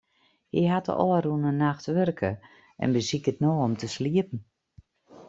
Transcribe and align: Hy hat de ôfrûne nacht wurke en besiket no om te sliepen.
Hy 0.53 0.61
hat 0.71 0.87
de 0.87 0.93
ôfrûne 1.05 1.51
nacht 1.61 1.85
wurke 1.95 2.31
en 2.83 2.93
besiket 2.95 3.37
no 3.41 3.51
om 3.65 3.73
te 3.79 3.87
sliepen. 3.95 4.39